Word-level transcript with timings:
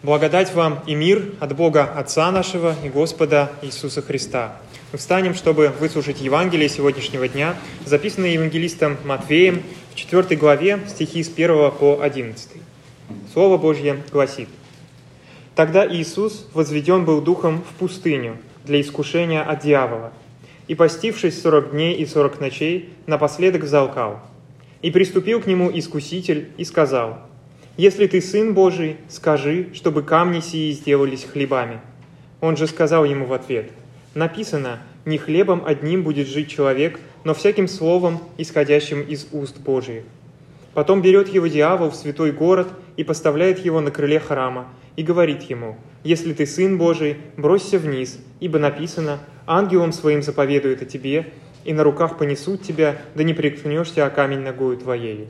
Благодать 0.00 0.54
вам 0.54 0.78
и 0.86 0.94
мир 0.94 1.32
от 1.40 1.56
Бога 1.56 1.82
Отца 1.82 2.30
нашего 2.30 2.76
и 2.84 2.88
Господа 2.88 3.50
Иисуса 3.62 4.00
Христа. 4.00 4.56
Мы 4.92 4.98
встанем, 4.98 5.34
чтобы 5.34 5.72
выслушать 5.80 6.20
Евангелие 6.20 6.68
сегодняшнего 6.68 7.26
дня, 7.26 7.56
записанное 7.84 8.30
евангелистом 8.30 8.96
Матвеем 9.04 9.64
в 9.90 9.96
4 9.96 10.36
главе 10.36 10.78
стихи 10.86 11.24
с 11.24 11.28
1 11.28 11.72
по 11.72 11.98
11. 12.00 12.48
Слово 13.32 13.58
Божье 13.58 14.00
гласит. 14.12 14.48
«Тогда 15.56 15.84
Иисус 15.84 16.46
возведен 16.54 17.04
был 17.04 17.20
духом 17.20 17.64
в 17.68 17.76
пустыню 17.80 18.36
для 18.64 18.80
искушения 18.80 19.42
от 19.42 19.64
дьявола, 19.64 20.12
и, 20.68 20.76
постившись 20.76 21.42
сорок 21.42 21.72
дней 21.72 21.96
и 21.96 22.06
сорок 22.06 22.38
ночей, 22.38 22.90
напоследок 23.06 23.64
взалкал. 23.64 24.20
И 24.80 24.92
приступил 24.92 25.40
к 25.40 25.46
нему 25.46 25.68
искуситель 25.76 26.52
и 26.56 26.62
сказал– 26.62 27.18
если 27.78 28.08
ты 28.08 28.20
сын 28.20 28.54
Божий, 28.54 28.96
скажи, 29.08 29.68
чтобы 29.72 30.02
камни 30.02 30.40
сии 30.40 30.72
сделались 30.72 31.24
хлебами. 31.24 31.80
Он 32.40 32.56
же 32.56 32.66
сказал 32.66 33.04
ему 33.04 33.24
в 33.24 33.32
ответ, 33.32 33.70
написано, 34.14 34.80
не 35.04 35.16
хлебом 35.16 35.62
одним 35.64 36.02
будет 36.02 36.26
жить 36.26 36.50
человек, 36.50 36.98
но 37.22 37.34
всяким 37.34 37.68
словом, 37.68 38.18
исходящим 38.36 39.00
из 39.02 39.28
уст 39.30 39.58
Божиих. 39.60 40.02
Потом 40.74 41.02
берет 41.02 41.28
его 41.28 41.46
дьявол 41.46 41.90
в 41.90 41.94
святой 41.94 42.32
город 42.32 42.66
и 42.96 43.04
поставляет 43.04 43.64
его 43.64 43.80
на 43.80 43.92
крыле 43.92 44.18
храма 44.18 44.66
и 44.96 45.04
говорит 45.04 45.42
ему, 45.44 45.76
«Если 46.02 46.32
ты 46.32 46.46
сын 46.46 46.78
Божий, 46.78 47.16
бросься 47.36 47.78
вниз, 47.78 48.18
ибо 48.40 48.58
написано, 48.58 49.20
ангелом 49.46 49.92
своим 49.92 50.22
заповедует 50.24 50.82
о 50.82 50.84
тебе, 50.84 51.26
и 51.64 51.72
на 51.72 51.84
руках 51.84 52.18
понесут 52.18 52.62
тебя, 52.62 53.00
да 53.14 53.22
не 53.22 53.34
приткнешься 53.34 54.04
о 54.04 54.10
камень 54.10 54.40
ногою 54.40 54.76
твоею». 54.76 55.28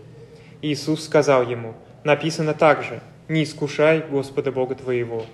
Иисус 0.63 1.05
сказал 1.05 1.49
ему, 1.49 1.75
написано 2.05 2.55
также 2.55 3.01
«Не 3.29 3.45
искушай 3.45 4.05
Господа 4.09 4.53
Бога 4.53 4.75
твоего». 4.75 5.25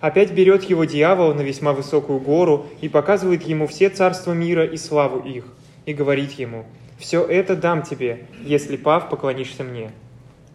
Опять 0.00 0.32
берет 0.32 0.64
его 0.64 0.84
дьявол 0.84 1.34
на 1.34 1.42
весьма 1.42 1.72
высокую 1.72 2.20
гору 2.20 2.66
и 2.80 2.88
показывает 2.88 3.42
ему 3.42 3.66
все 3.66 3.90
царства 3.90 4.32
мира 4.32 4.64
и 4.64 4.78
славу 4.78 5.20
их, 5.20 5.44
и 5.84 5.92
говорит 5.92 6.32
ему, 6.32 6.64
«Все 6.98 7.22
это 7.22 7.54
дам 7.54 7.82
тебе, 7.82 8.26
если, 8.42 8.76
пав, 8.76 9.10
поклонишься 9.10 9.62
мне». 9.62 9.90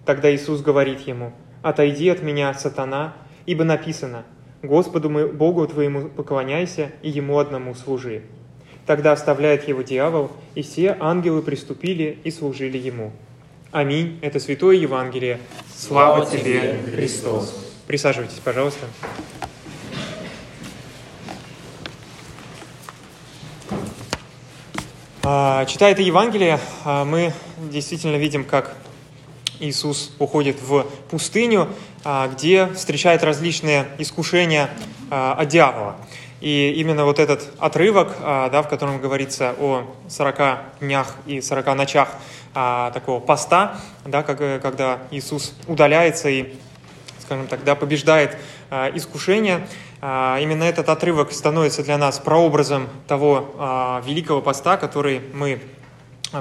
Тогда 0.05 0.33
Иисус 0.33 0.61
говорит 0.61 1.01
ему, 1.01 1.31
«Отойди 1.61 2.09
от 2.09 2.23
меня, 2.23 2.53
сатана, 2.53 3.13
ибо 3.45 3.63
написано, 3.63 4.23
Господу 4.63 5.09
Богу 5.09 5.67
твоему 5.67 6.09
поклоняйся 6.09 6.91
и 7.03 7.09
Ему 7.09 7.37
одному 7.37 7.75
служи». 7.75 8.23
Тогда 8.85 9.13
оставляет 9.13 9.67
его 9.67 9.81
дьявол, 9.81 10.31
и 10.53 10.61
все 10.61 10.95
ангелы 10.99 11.41
приступили 11.41 12.19
и 12.23 12.29
служили 12.29 12.77
ему. 12.77 13.11
Аминь. 13.75 14.17
Это 14.21 14.39
Святое 14.39 14.77
Евангелие. 14.77 15.37
Слава, 15.77 16.23
Слава 16.23 16.31
тебе, 16.31 16.79
Христос. 16.95 17.53
Присаживайтесь, 17.85 18.39
пожалуйста. 18.41 18.85
А, 25.23 25.65
читая 25.65 25.91
это 25.91 26.01
Евангелие, 26.01 26.57
а, 26.85 27.03
мы 27.03 27.33
действительно 27.69 28.15
видим, 28.15 28.45
как 28.45 28.77
Иисус 29.59 30.13
уходит 30.19 30.61
в 30.61 30.85
пустыню, 31.11 31.67
а, 32.05 32.29
где 32.29 32.67
встречает 32.67 33.23
различные 33.23 33.87
искушения 33.97 34.69
от 35.09 35.49
дьявола. 35.49 35.97
И 36.45 36.73
именно 36.77 37.05
вот 37.05 37.17
этот 37.17 37.49
отрывок, 37.57 38.17
да, 38.21 38.61
в 38.61 38.67
котором 38.67 39.01
говорится 39.01 39.55
о 39.59 39.91
40 40.07 40.37
днях 40.79 41.15
и 41.25 41.41
40 41.41 41.75
ночах 41.75 42.09
а, 42.53 42.91
такого 42.91 43.19
поста, 43.19 43.79
да, 44.05 44.21
как, 44.21 44.41
э, 44.41 44.59
когда 44.59 44.99
Иисус 45.09 45.55
удаляется 45.65 46.29
и, 46.29 46.53
скажем 47.19 47.47
так, 47.47 47.63
да, 47.63 47.73
побеждает 47.73 48.37
а, 48.69 48.91
искушение. 48.95 49.67
А, 50.01 50.37
именно 50.39 50.63
этот 50.63 50.89
отрывок 50.89 51.31
становится 51.31 51.83
для 51.83 51.97
нас 51.97 52.19
прообразом 52.19 52.89
того 53.07 53.55
а, 53.57 54.03
великого 54.05 54.39
поста, 54.39 54.77
который 54.77 55.21
мы 55.33 55.59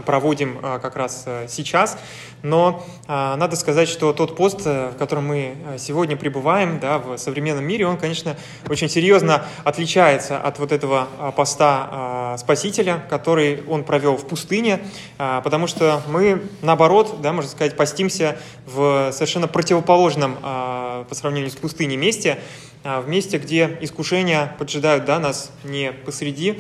проводим 0.03 0.59
а, 0.62 0.78
как 0.78 0.97
раз 0.97 1.25
э, 1.27 1.47
сейчас. 1.49 1.99
Но 2.43 2.84
надо 3.09 3.56
сказать, 3.56 3.88
что 3.88 4.12
тот 4.12 4.37
пост, 4.37 4.62
э, 4.66 4.91
в 4.91 4.99
котором 4.99 5.28
мы 5.28 5.56
э, 5.66 5.78
сегодня 5.78 6.16
пребываем 6.16 6.78
да, 6.78 6.99
в 6.99 7.16
современном 7.16 7.65
мире, 7.65 7.87
он, 7.87 7.97
конечно, 7.97 8.37
очень 8.69 8.88
серьезно 8.88 9.44
отличается 9.65 10.38
от 10.38 10.59
вот 10.59 10.72
этого 10.72 11.09
поста 11.37 12.37
Спасителя, 12.38 13.03
который 13.09 13.62
он 13.69 13.84
провел 13.84 14.16
в 14.16 14.27
пустыне, 14.27 14.81
потому 15.16 15.66
что 15.66 16.03
мы, 16.09 16.43
наоборот, 16.62 17.21
да, 17.22 17.32
можно 17.32 17.50
сказать, 17.50 17.76
постимся 17.76 18.37
в 18.66 19.11
совершенно 19.12 19.49
противоположном 19.49 20.37
по 20.37 21.06
сравнению 21.12 21.50
с 21.50 21.56
пустыней 21.56 21.97
месте, 21.97 22.38
в 22.82 23.09
месте, 23.09 23.38
где 23.38 23.78
искушения 23.81 24.55
поджидают 24.59 25.05
да, 25.05 25.19
нас 25.19 25.53
не 25.62 25.93
посреди 25.93 26.59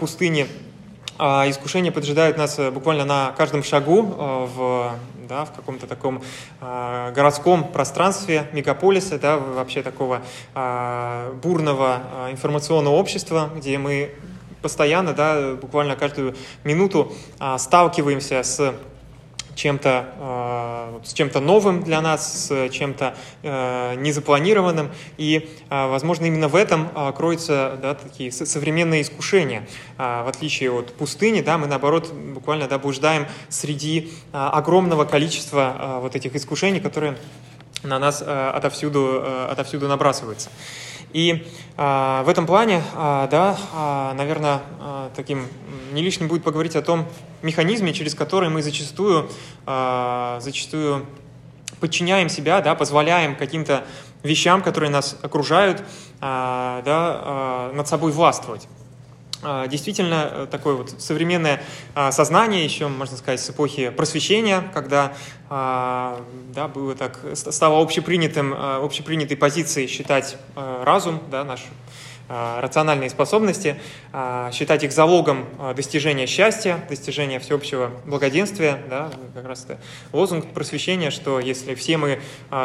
пустыни, 0.00 0.46
искушения 1.18 1.92
поджидают 1.92 2.36
нас 2.36 2.58
э, 2.58 2.70
буквально 2.70 3.04
на 3.04 3.32
каждом 3.32 3.62
шагу 3.62 4.14
э, 4.18 4.46
в, 4.54 4.92
да, 5.28 5.44
в 5.44 5.52
каком-то 5.52 5.86
таком 5.86 6.22
э, 6.60 7.12
городском 7.14 7.64
пространстве 7.64 8.48
мегаполиса, 8.52 9.18
да, 9.18 9.36
вообще 9.36 9.82
такого 9.82 10.22
бурного 11.42 12.02
информационного 12.30 12.94
общества, 12.94 13.50
где 13.54 13.78
мы 13.78 14.14
постоянно, 14.60 15.12
да, 15.12 15.54
буквально 15.54 15.96
каждую 15.96 16.34
минуту 16.64 17.12
сталкиваемся 17.58 18.42
с 18.42 18.74
чем-то 19.54 20.08
э, 20.18 21.00
с 21.04 21.12
чем-то 21.12 21.40
новым 21.40 21.82
для 21.82 22.00
нас, 22.00 22.48
с 22.48 22.68
чем-то 22.70 23.14
э, 23.42 23.94
незапланированным. 23.96 24.90
И, 25.16 25.50
э, 25.68 25.88
возможно, 25.88 26.26
именно 26.26 26.48
в 26.48 26.56
этом 26.56 26.88
кроются 27.14 27.78
да, 27.80 27.94
такие 27.94 28.32
современные 28.32 29.02
искушения. 29.02 29.66
В 29.96 30.28
отличие 30.28 30.70
от 30.70 30.94
пустыни, 30.94 31.40
да, 31.40 31.58
мы, 31.58 31.66
наоборот, 31.66 32.12
буквально 32.12 32.68
да, 32.68 32.78
блуждаем 32.78 33.26
среди 33.48 34.12
огромного 34.32 35.04
количества 35.04 35.98
вот 36.00 36.16
этих 36.16 36.34
искушений, 36.34 36.80
которые 36.80 37.16
на 37.82 37.98
нас 37.98 38.22
отовсюду, 38.22 39.24
отовсюду 39.48 39.88
набрасываются. 39.88 40.50
И 41.12 41.46
а, 41.76 42.22
в 42.22 42.28
этом 42.28 42.46
плане, 42.46 42.82
а, 42.94 43.26
да, 43.28 43.58
а, 43.74 44.14
наверное, 44.14 44.60
таким 45.14 45.46
не 45.92 46.02
лишним 46.02 46.28
будет 46.28 46.42
поговорить 46.42 46.76
о 46.76 46.82
том 46.82 47.06
механизме, 47.42 47.92
через 47.92 48.14
который 48.14 48.48
мы 48.48 48.62
зачастую, 48.62 49.28
зачастую 49.66 51.04
подчиняем 51.80 52.28
себя, 52.28 52.62
да, 52.62 52.74
позволяем 52.74 53.36
каким-то 53.36 53.84
вещам, 54.22 54.62
которые 54.62 54.90
нас 54.90 55.18
окружают, 55.22 55.82
да, 56.20 57.70
над 57.74 57.88
собой 57.88 58.12
властвовать. 58.12 58.68
А, 59.44 59.66
действительно 59.66 60.30
э, 60.30 60.46
такое 60.50 60.74
вот 60.74 60.94
современное 60.98 61.62
а, 61.94 62.12
сознание, 62.12 62.64
еще, 62.64 62.86
можно 62.86 63.16
сказать, 63.16 63.40
с 63.40 63.50
эпохи 63.50 63.90
просвещения, 63.90 64.62
когда 64.72 65.14
а, 65.50 66.24
да, 66.54 66.68
было 66.68 66.94
так, 66.94 67.18
стало 67.34 67.82
общепринятым, 67.82 68.54
общепринятой 68.54 69.36
позицией 69.36 69.88
считать 69.88 70.36
разум, 70.54 71.20
да, 71.30 71.44
наш 71.44 71.64
рациональные 72.28 73.10
способности, 73.10 73.78
считать 74.52 74.84
их 74.84 74.92
залогом 74.92 75.46
достижения 75.74 76.26
счастья, 76.26 76.82
достижения 76.88 77.38
всеобщего 77.40 77.90
благоденствия. 78.06 78.80
Да, 78.88 79.10
как 79.34 79.44
раз 79.44 79.64
это 79.64 79.78
лозунг 80.12 80.52
просвещения, 80.54 81.10
что 81.10 81.40
если 81.40 81.74
все 81.74 81.98
мы 81.98 82.20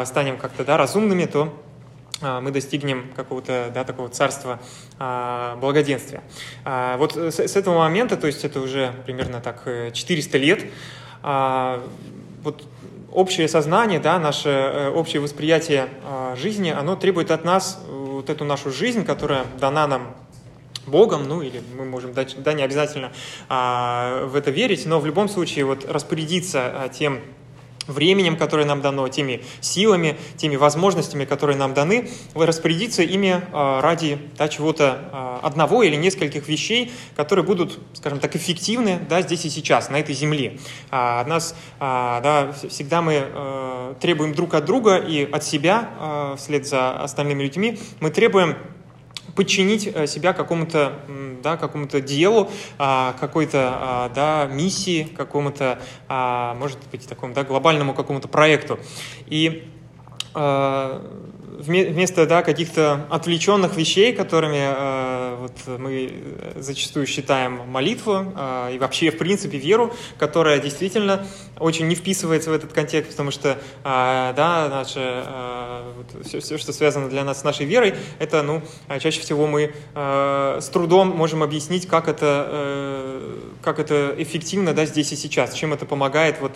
станем 0.06 0.38
как-то 0.38 0.64
да, 0.64 0.78
разумными, 0.78 1.26
то 1.26 1.52
мы 2.20 2.50
достигнем 2.50 3.12
какого-то 3.14 3.70
да, 3.72 3.84
такого 3.84 4.08
царства 4.08 4.58
а, 4.98 5.56
благоденствия. 5.56 6.22
А, 6.64 6.96
вот 6.96 7.16
с, 7.16 7.38
этого 7.38 7.78
момента, 7.78 8.16
то 8.16 8.26
есть 8.26 8.44
это 8.44 8.60
уже 8.60 8.92
примерно 9.06 9.40
так 9.40 9.62
400 9.92 10.36
э, 10.36 10.40
лет, 10.40 10.64
а, 11.22 11.80
вот 12.42 12.64
общее 13.12 13.48
сознание, 13.48 14.00
да, 14.00 14.18
наше 14.18 14.48
э, 14.48 14.90
общее 14.90 15.20
восприятие 15.20 15.88
а, 16.04 16.36
жизни, 16.36 16.70
оно 16.70 16.96
требует 16.96 17.30
от 17.30 17.44
нас 17.44 17.80
вот 17.88 18.30
эту 18.30 18.44
нашу 18.44 18.70
жизнь, 18.70 19.04
которая 19.04 19.44
дана 19.60 19.86
нам 19.86 20.16
Богом, 20.86 21.28
ну 21.28 21.42
или 21.42 21.62
мы 21.76 21.84
можем 21.84 22.12
дать, 22.12 22.34
да, 22.42 22.52
не 22.52 22.62
обязательно 22.62 23.12
а, 23.48 24.26
в 24.26 24.34
это 24.34 24.50
верить, 24.50 24.86
но 24.86 25.00
в 25.00 25.06
любом 25.06 25.28
случае 25.28 25.64
вот 25.64 25.84
распорядиться 25.84 26.62
а, 26.64 26.88
тем 26.88 27.20
временем, 27.88 28.36
которое 28.36 28.66
нам 28.66 28.80
дано, 28.80 29.08
теми 29.08 29.42
силами, 29.60 30.16
теми 30.36 30.56
возможностями, 30.56 31.24
которые 31.24 31.56
нам 31.56 31.74
даны, 31.74 32.10
распорядиться 32.34 33.02
ими 33.02 33.42
а, 33.52 33.80
ради 33.80 34.18
да, 34.36 34.48
чего-то 34.48 35.08
а, 35.12 35.40
одного 35.42 35.82
или 35.82 35.96
нескольких 35.96 36.48
вещей, 36.48 36.92
которые 37.16 37.44
будут, 37.44 37.78
скажем 37.94 38.20
так, 38.20 38.36
эффективны 38.36 39.00
да, 39.08 39.22
здесь 39.22 39.44
и 39.44 39.50
сейчас, 39.50 39.90
на 39.90 39.96
этой 39.96 40.14
земле. 40.14 40.58
А, 40.90 41.20
от 41.20 41.26
нас 41.26 41.54
да, 41.80 42.52
всегда 42.68 43.02
мы 43.02 43.94
требуем 44.00 44.34
друг 44.34 44.54
от 44.54 44.64
друга 44.64 44.96
и 44.96 45.30
от 45.30 45.44
себя, 45.44 46.34
вслед 46.36 46.66
за 46.66 46.92
остальными 47.02 47.42
людьми, 47.42 47.78
мы 48.00 48.10
требуем 48.10 48.56
подчинить 49.38 49.86
э, 49.86 50.08
себя 50.08 50.32
какому-то 50.32 50.94
да, 51.44 51.56
какому-то 51.56 52.00
делу, 52.00 52.50
а, 52.76 53.14
какой-то 53.20 53.70
а, 53.72 54.08
да, 54.08 54.46
миссии, 54.46 55.04
какому-то, 55.16 55.78
а, 56.08 56.54
может 56.54 56.78
быть, 56.90 57.06
такому 57.06 57.34
да, 57.34 57.44
глобальному 57.44 57.94
какому-то 57.94 58.26
проекту. 58.26 58.80
И 59.28 59.68
вместо 61.58 62.26
да, 62.26 62.42
каких-то 62.42 63.06
отвлеченных 63.10 63.76
вещей, 63.76 64.12
которыми 64.12 64.60
э, 64.60 65.36
вот, 65.40 65.80
мы 65.80 66.12
зачастую 66.56 67.06
считаем 67.06 67.68
молитву 67.68 68.32
э, 68.36 68.74
и 68.74 68.78
вообще, 68.78 69.10
в 69.10 69.18
принципе, 69.18 69.58
веру, 69.58 69.92
которая 70.18 70.60
действительно 70.60 71.26
очень 71.58 71.88
не 71.88 71.96
вписывается 71.96 72.50
в 72.50 72.52
этот 72.52 72.72
контекст, 72.72 73.10
потому 73.10 73.32
что 73.32 73.50
э, 73.50 73.54
да, 73.82 74.68
наше, 74.70 75.00
э, 75.00 75.92
вот, 75.96 76.26
все, 76.26 76.38
все, 76.38 76.58
что 76.58 76.72
связано 76.72 77.08
для 77.08 77.24
нас 77.24 77.40
с 77.40 77.44
нашей 77.44 77.66
верой, 77.66 77.94
это 78.20 78.42
ну, 78.42 78.62
чаще 79.00 79.20
всего 79.20 79.48
мы 79.48 79.72
э, 79.94 80.58
с 80.60 80.68
трудом 80.68 81.08
можем 81.08 81.42
объяснить, 81.42 81.88
как 81.88 82.06
это, 82.06 82.46
э, 82.50 83.36
как 83.62 83.80
это 83.80 84.14
эффективно 84.16 84.74
да, 84.74 84.86
здесь 84.86 85.10
и 85.10 85.16
сейчас, 85.16 85.54
чем 85.54 85.72
это 85.72 85.86
помогает 85.86 86.40
вот, 86.40 86.52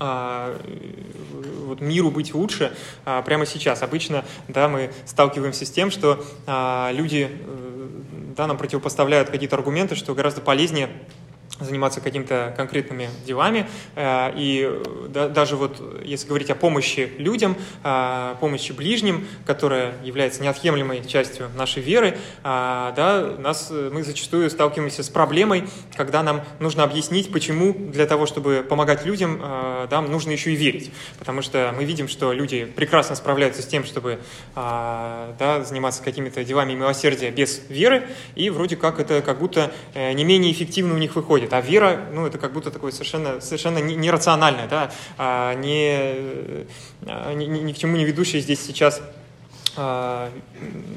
вот 0.00 1.80
миру 1.80 2.10
быть 2.10 2.34
лучше 2.34 2.72
а, 3.04 3.22
прямо 3.22 3.46
сейчас. 3.46 3.82
Обычно 3.82 4.24
да, 4.48 4.68
мы 4.68 4.90
сталкиваемся 5.06 5.64
с 5.64 5.70
тем, 5.70 5.90
что 5.90 6.24
а, 6.46 6.90
люди 6.92 7.28
э, 7.30 7.88
да, 8.36 8.46
нам 8.46 8.56
противопоставляют 8.56 9.30
какие-то 9.30 9.56
аргументы, 9.56 9.94
что 9.94 10.14
гораздо 10.14 10.40
полезнее 10.40 10.88
заниматься 11.60 12.00
какими-то 12.00 12.54
конкретными 12.56 13.08
делами. 13.26 13.68
Э, 13.94 14.32
и 14.36 14.66
э, 14.68 15.08
да, 15.08 15.28
даже 15.28 15.56
вот 15.56 16.02
если 16.04 16.28
говорить 16.28 16.50
о 16.50 16.54
помощи 16.54 17.10
людям, 17.18 17.56
помощи 18.40 18.72
ближним, 18.72 19.26
которая 19.46 19.94
является 20.02 20.42
неотъемлемой 20.42 21.04
частью 21.04 21.50
нашей 21.56 21.82
веры, 21.82 22.18
да, 22.42 23.36
нас, 23.38 23.70
мы 23.70 24.02
зачастую 24.02 24.50
сталкиваемся 24.50 25.02
с 25.02 25.08
проблемой, 25.08 25.64
когда 25.96 26.22
нам 26.22 26.42
нужно 26.60 26.84
объяснить, 26.84 27.32
почему 27.32 27.72
для 27.74 28.06
того, 28.06 28.26
чтобы 28.26 28.64
помогать 28.68 29.04
людям, 29.04 29.38
да, 29.40 30.00
нужно 30.02 30.30
еще 30.30 30.52
и 30.52 30.56
верить. 30.56 30.90
Потому 31.18 31.42
что 31.42 31.72
мы 31.76 31.84
видим, 31.84 32.08
что 32.08 32.32
люди 32.32 32.64
прекрасно 32.64 33.16
справляются 33.16 33.62
с 33.62 33.66
тем, 33.66 33.84
чтобы 33.84 34.18
да, 34.54 35.62
заниматься 35.64 36.02
какими-то 36.02 36.44
делами 36.44 36.74
милосердия 36.74 37.30
без 37.30 37.62
веры, 37.68 38.06
и 38.34 38.50
вроде 38.50 38.76
как 38.76 39.00
это 39.00 39.22
как 39.22 39.38
будто 39.38 39.72
э, 39.94 40.12
не 40.12 40.24
менее 40.24 40.52
эффективно 40.52 40.94
у 40.94 40.98
них 40.98 41.16
выходит 41.16 41.47
происходит. 41.48 41.52
А 41.52 41.60
вера, 41.60 42.00
ну, 42.12 42.26
это 42.26 42.38
как 42.38 42.52
будто 42.52 42.70
такое 42.70 42.92
совершенно, 42.92 43.40
совершенно 43.40 43.78
нерациональное, 43.78 44.68
да, 44.68 44.90
а, 45.16 45.54
не, 45.54 46.66
а, 47.06 47.34
ни, 47.34 47.44
ни 47.44 47.72
к 47.72 47.78
чему 47.78 47.96
не 47.96 48.04
ведущее 48.04 48.42
здесь 48.42 48.64
сейчас 48.64 49.00
а, 49.76 50.30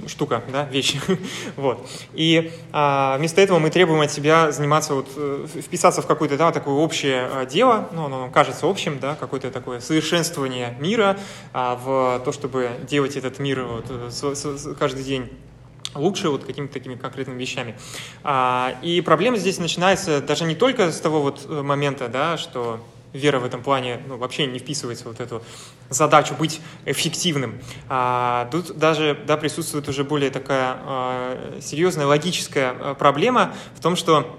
штука, 0.07 0.41
да, 0.51 0.65
вещь. 0.65 0.95
вот. 1.55 1.87
И 2.13 2.51
а, 2.71 3.17
вместо 3.17 3.41
этого 3.41 3.59
мы 3.59 3.69
требуем 3.69 4.01
от 4.01 4.11
себя 4.11 4.51
заниматься, 4.51 4.95
вот, 4.95 5.07
э, 5.15 5.45
вписаться 5.61 6.01
в 6.01 6.07
какое-то 6.07 6.37
да, 6.37 6.51
такое 6.51 6.75
общее 6.75 7.27
а, 7.31 7.45
дело, 7.45 7.89
ну, 7.93 8.05
оно 8.05 8.29
кажется 8.33 8.67
общим, 8.67 8.99
да, 8.99 9.15
какое-то 9.15 9.51
такое 9.51 9.79
совершенствование 9.79 10.75
мира, 10.79 11.17
а, 11.53 11.75
в 11.75 12.23
то, 12.25 12.31
чтобы 12.31 12.69
делать 12.89 13.15
этот 13.15 13.39
мир 13.39 13.63
вот, 13.63 13.85
с, 14.11 14.75
каждый 14.79 15.03
день 15.03 15.29
лучше 15.95 16.29
вот 16.29 16.43
какими-то 16.43 16.73
такими 16.73 16.95
конкретными 16.95 17.39
вещами. 17.39 17.75
А, 18.23 18.75
и 18.81 19.01
проблема 19.01 19.37
здесь 19.37 19.59
начинается 19.59 20.21
даже 20.21 20.45
не 20.45 20.55
только 20.55 20.91
с 20.91 20.99
того 20.99 21.21
вот 21.21 21.45
э, 21.47 21.61
момента, 21.61 22.07
да, 22.07 22.37
что 22.37 22.79
вера 23.13 23.39
в 23.39 23.45
этом 23.45 23.61
плане 23.61 23.99
ну, 24.07 24.17
вообще 24.17 24.45
не 24.45 24.59
вписывается 24.59 25.05
в 25.05 25.07
вот 25.07 25.19
эту 25.19 25.43
задачу 25.89 26.33
быть 26.35 26.61
эффективным. 26.85 27.59
А, 27.89 28.47
тут 28.51 28.77
даже 28.77 29.17
да, 29.27 29.37
присутствует 29.37 29.87
уже 29.89 30.03
более 30.03 30.31
такая 30.31 30.77
а, 30.79 31.59
серьезная 31.61 32.05
логическая 32.05 32.75
а, 32.79 32.93
проблема 32.95 33.53
в 33.75 33.81
том, 33.81 33.95
что 33.95 34.37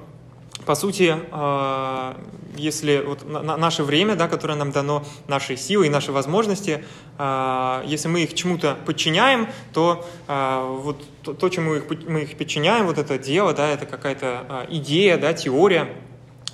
по 0.65 0.75
сути, 0.75 1.17
а, 1.31 2.17
если 2.57 3.03
вот 3.05 3.25
наше 3.27 3.83
время, 3.83 4.15
да, 4.15 4.29
которое 4.29 4.55
нам 4.55 4.71
дано, 4.71 5.05
наши 5.27 5.57
силы 5.57 5.87
и 5.87 5.91
наши 5.91 6.13
возможности, 6.13 6.85
а, 7.19 7.83
если 7.87 8.09
мы 8.09 8.23
их 8.23 8.35
чему-то 8.35 8.77
подчиняем, 8.87 9.49
то 9.73 10.07
а, 10.29 10.65
вот 10.65 11.03
то, 11.23 11.49
чему 11.49 11.75
их, 11.75 11.85
мы 12.07 12.23
их 12.23 12.37
подчиняем, 12.37 12.87
вот 12.87 12.99
это 12.99 13.19
дело, 13.19 13.53
да, 13.53 13.69
это 13.69 13.87
какая-то 13.87 14.67
идея, 14.71 15.19
да, 15.19 15.33
теория, 15.33 15.89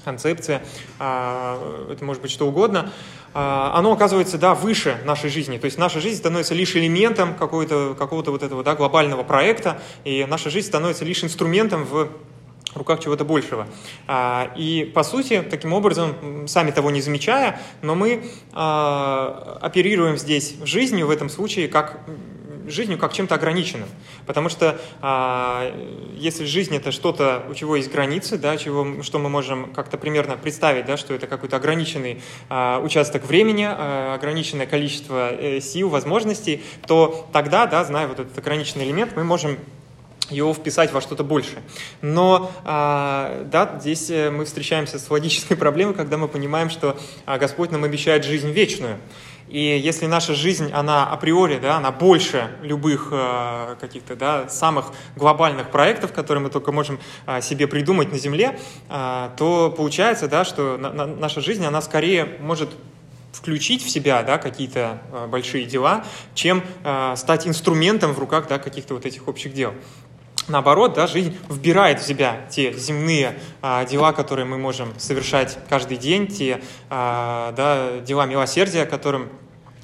концепция, 0.04 0.62
это 0.98 1.98
может 2.00 2.22
быть 2.22 2.30
что 2.30 2.46
угодно, 2.46 2.92
оно 3.34 3.92
оказывается, 3.92 4.38
да, 4.38 4.54
выше 4.54 4.98
нашей 5.04 5.28
жизни. 5.28 5.58
То 5.58 5.66
есть 5.66 5.76
наша 5.76 6.00
жизнь 6.00 6.18
становится 6.18 6.54
лишь 6.54 6.76
элементом 6.76 7.34
какого-то, 7.34 7.94
какого-то 7.98 8.30
вот 8.30 8.42
этого, 8.42 8.62
да, 8.62 8.74
глобального 8.74 9.22
проекта, 9.22 9.80
и 10.04 10.26
наша 10.28 10.50
жизнь 10.50 10.66
становится 10.68 11.04
лишь 11.04 11.24
инструментом 11.24 11.84
в 11.84 12.08
руках 12.78 13.00
чего-то 13.00 13.24
большего. 13.24 13.66
А, 14.06 14.52
и, 14.56 14.90
по 14.94 15.02
сути, 15.02 15.42
таким 15.48 15.72
образом, 15.72 16.46
сами 16.48 16.70
того 16.70 16.90
не 16.90 17.00
замечая, 17.00 17.60
но 17.82 17.94
мы 17.94 18.24
а, 18.52 19.58
оперируем 19.60 20.16
здесь 20.16 20.56
жизнью 20.62 21.06
в 21.06 21.10
этом 21.10 21.28
случае 21.28 21.68
как 21.68 22.00
жизнью 22.70 22.98
как 22.98 23.12
чем-то 23.12 23.34
ограниченным. 23.34 23.88
Потому 24.26 24.48
что 24.48 24.80
а, 25.00 25.72
если 26.16 26.44
жизнь 26.44 26.74
это 26.76 26.92
что-то, 26.92 27.44
у 27.48 27.54
чего 27.54 27.76
есть 27.76 27.90
границы, 27.90 28.38
да, 28.38 28.56
чего, 28.56 29.02
что 29.02 29.18
мы 29.18 29.28
можем 29.28 29.72
как-то 29.72 29.98
примерно 29.98 30.36
представить, 30.36 30.86
да, 30.86 30.96
что 30.96 31.14
это 31.14 31.26
какой-то 31.26 31.56
ограниченный 31.56 32.22
а, 32.48 32.80
участок 32.80 33.24
времени, 33.24 33.66
а, 33.68 34.14
ограниченное 34.14 34.66
количество 34.66 35.32
э, 35.32 35.60
сил, 35.60 35.88
возможностей, 35.88 36.62
то 36.86 37.28
тогда, 37.32 37.66
да, 37.66 37.84
зная 37.84 38.06
вот 38.06 38.20
этот 38.20 38.36
ограниченный 38.38 38.84
элемент, 38.84 39.16
мы 39.16 39.24
можем 39.24 39.58
его 40.30 40.52
вписать 40.54 40.92
во 40.92 41.00
что-то 41.00 41.24
большее. 41.24 41.62
Но 42.02 42.50
а, 42.64 43.44
да, 43.50 43.78
здесь 43.80 44.10
э, 44.10 44.30
мы 44.30 44.44
встречаемся 44.44 44.98
с 44.98 45.10
логической 45.10 45.56
проблемой, 45.58 45.94
когда 45.94 46.16
мы 46.16 46.28
понимаем, 46.28 46.70
что 46.70 46.98
а, 47.26 47.38
Господь 47.38 47.70
нам 47.70 47.84
обещает 47.84 48.24
жизнь 48.24 48.50
вечную. 48.50 48.98
И 49.48 49.78
если 49.82 50.06
наша 50.06 50.34
жизнь, 50.34 50.70
она 50.72 51.06
априори, 51.06 51.58
да, 51.58 51.78
она 51.78 51.90
больше 51.90 52.50
любых 52.62 53.08
э, 53.10 53.76
каких-то 53.80 54.14
да, 54.14 54.48
самых 54.48 54.92
глобальных 55.16 55.70
проектов, 55.70 56.12
которые 56.12 56.44
мы 56.44 56.50
только 56.50 56.70
можем 56.70 57.00
э, 57.26 57.40
себе 57.40 57.66
придумать 57.66 58.12
на 58.12 58.18
Земле, 58.18 58.58
э, 58.90 59.30
то 59.38 59.72
получается, 59.74 60.28
да, 60.28 60.44
что 60.44 60.76
на, 60.76 60.92
на, 60.92 61.06
наша 61.06 61.40
жизнь, 61.40 61.64
она 61.64 61.80
скорее 61.80 62.36
может 62.40 62.68
включить 63.32 63.84
в 63.84 63.90
себя 63.90 64.22
да, 64.22 64.36
какие-то 64.36 65.00
э, 65.12 65.26
большие 65.28 65.64
дела, 65.64 66.04
чем 66.34 66.62
э, 66.84 67.14
стать 67.16 67.46
инструментом 67.46 68.12
в 68.12 68.18
руках 68.18 68.48
да, 68.48 68.58
каких-то 68.58 68.94
вот 68.94 69.06
этих 69.06 69.28
общих 69.28 69.54
дел. 69.54 69.74
Наоборот, 70.48 70.94
да, 70.94 71.06
жизнь 71.06 71.36
вбирает 71.50 72.00
в 72.00 72.06
себя 72.06 72.46
те 72.50 72.72
земные 72.72 73.38
а, 73.60 73.84
дела, 73.84 74.12
которые 74.12 74.46
мы 74.46 74.56
можем 74.56 74.98
совершать 74.98 75.58
каждый 75.68 75.98
день, 75.98 76.26
те 76.26 76.62
а, 76.88 77.52
да, 77.52 78.00
дела 78.00 78.24
милосердия, 78.24 78.86
которым 78.86 79.28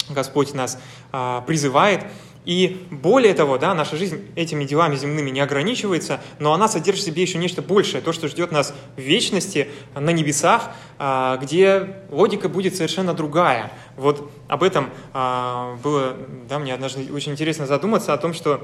Господь 0.09 0.53
нас 0.53 0.79
а, 1.11 1.41
призывает. 1.41 2.05
И 2.45 2.85
более 2.91 3.33
того, 3.33 3.57
да, 3.57 3.73
наша 3.73 3.97
жизнь 3.97 4.23
этими 4.35 4.65
делами 4.65 4.95
земными 4.95 5.31
не 5.31 5.39
ограничивается, 5.39 6.21
но 6.39 6.53
она 6.53 6.67
содержит 6.67 7.03
в 7.03 7.05
себе 7.05 7.23
еще 7.23 7.39
нечто 7.39 7.61
большее, 7.61 8.01
то, 8.01 8.13
что 8.13 8.27
ждет 8.27 8.51
нас 8.51 8.73
в 8.95 9.01
вечности, 9.01 9.67
на 9.95 10.11
небесах, 10.11 10.71
а, 10.97 11.37
где 11.37 11.97
логика 12.11 12.47
будет 12.47 12.75
совершенно 12.75 13.13
другая. 13.13 13.71
Вот 13.97 14.31
об 14.47 14.63
этом 14.63 14.89
а, 15.13 15.75
было 15.83 16.15
да, 16.47 16.59
мне 16.59 16.73
однажды 16.73 17.11
очень 17.11 17.31
интересно 17.31 17.65
задуматься, 17.65 18.13
о 18.13 18.17
том, 18.17 18.33
что 18.33 18.61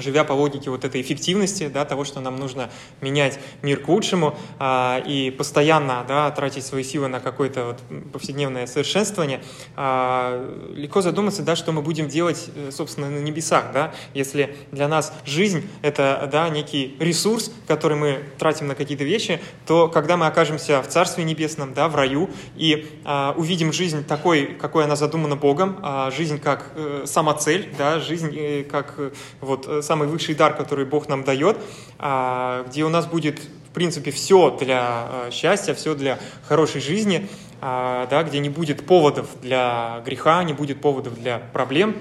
живя 0.00 0.24
по 0.24 0.32
логике 0.32 0.70
вот 0.70 0.84
этой 0.84 1.00
эффективности, 1.00 1.68
да, 1.68 1.84
того, 1.84 2.04
что 2.04 2.20
нам 2.20 2.36
нужно 2.36 2.70
менять 3.00 3.38
мир 3.62 3.80
к 3.80 3.88
лучшему 3.88 4.36
а, 4.58 5.02
и 5.06 5.30
постоянно 5.30 6.04
да, 6.06 6.30
тратить 6.30 6.64
свои 6.64 6.82
силы 6.82 7.08
на 7.08 7.20
какое-то 7.20 7.64
вот 7.66 8.12
повседневное 8.12 8.66
совершенствование, 8.66 9.42
а, 9.76 10.72
легко 10.74 11.02
задуматься, 11.02 11.42
да, 11.42 11.56
что 11.56 11.72
мы 11.72 11.82
будем 11.82 12.08
делать, 12.08 12.50
э, 12.54 12.70
собственно, 12.70 13.10
на 13.10 13.18
небесах, 13.18 13.72
да, 13.72 13.94
если 14.14 14.56
для 14.72 14.88
нас 14.88 15.12
жизнь– 15.24 15.68
это 15.82 16.28
да, 16.30 16.48
некий 16.48 16.96
ресурс, 16.98 17.52
который 17.66 17.96
мы 17.96 18.22
тратим 18.38 18.66
на 18.66 18.74
какие-то 18.74 19.04
вещи, 19.04 19.40
то 19.66 19.88
когда 19.88 20.16
мы 20.16 20.26
окажемся 20.26 20.82
в 20.82 20.88
Царстве 20.88 21.24
Небесном, 21.24 21.74
да, 21.74 21.88
в 21.88 21.96
раю, 21.96 22.30
и 22.56 22.88
а, 23.04 23.34
увидим 23.36 23.72
жизнь 23.72 24.04
такой, 24.04 24.46
какой 24.46 24.84
она 24.84 24.96
задумана 24.96 25.36
Богом, 25.36 25.78
а, 25.82 26.10
жизнь 26.10 26.38
как 26.38 26.72
э, 26.74 27.04
самоцель, 27.06 27.68
да, 27.78 27.98
жизнь 27.98 28.34
э, 28.36 28.64
как 28.64 28.94
э, 28.98 29.10
вот 29.40 29.84
самый 29.86 30.08
высший 30.08 30.34
дар, 30.34 30.54
который 30.54 30.84
Бог 30.84 31.08
нам 31.08 31.24
дает, 31.24 31.56
а, 31.98 32.64
где 32.68 32.84
у 32.84 32.88
нас 32.88 33.06
будет, 33.06 33.40
в 33.40 33.74
принципе, 33.74 34.10
все 34.10 34.50
для 34.50 34.80
а, 34.82 35.28
счастья, 35.30 35.74
все 35.74 35.94
для 35.94 36.18
хорошей 36.46 36.80
жизни, 36.80 37.28
а, 37.60 38.06
да, 38.08 38.22
где 38.22 38.38
не 38.40 38.50
будет 38.50 38.84
поводов 38.84 39.28
для 39.40 40.02
греха, 40.04 40.42
не 40.44 40.52
будет 40.52 40.80
поводов 40.80 41.14
для 41.14 41.38
проблем 41.38 41.96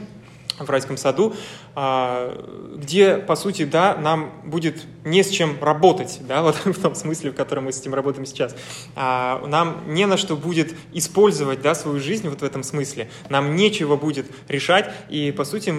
в 0.60 0.70
райском 0.70 0.98
саду, 0.98 1.36
где, 1.76 3.18
по 3.18 3.36
сути, 3.36 3.66
да, 3.66 3.98
нам 3.98 4.32
будет 4.46 4.84
не 5.04 5.24
с 5.24 5.30
чем 5.30 5.58
работать, 5.62 6.20
да, 6.28 6.42
вот 6.42 6.56
в 6.66 6.82
том 6.82 6.96
смысле, 6.96 7.32
в 7.32 7.36
котором 7.36 7.66
мы 7.66 7.74
с 7.74 7.82
этим 7.82 7.94
работаем 7.94 8.26
сейчас. 8.26 8.56
Нам 8.96 9.84
не 9.88 10.06
на 10.06 10.18
что 10.18 10.36
будет 10.36 10.74
использовать, 10.94 11.62
да, 11.62 11.76
свою 11.76 12.00
жизнь 12.00 12.30
вот 12.30 12.42
в 12.42 12.44
этом 12.44 12.64
смысле. 12.64 13.10
Нам 13.30 13.56
нечего 13.56 13.98
будет 13.98 14.28
решать, 14.48 14.90
и, 15.10 15.32
по 15.32 15.44
сути, 15.44 15.74